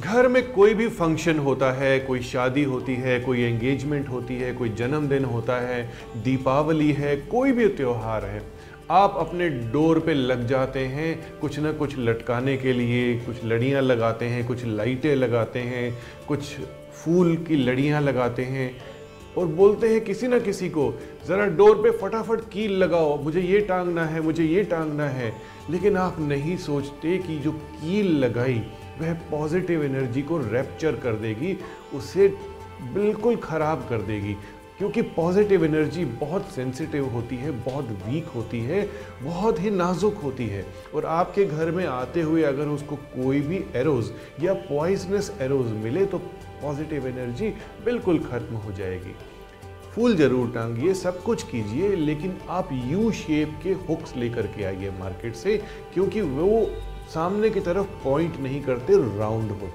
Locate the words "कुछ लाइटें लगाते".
14.46-15.58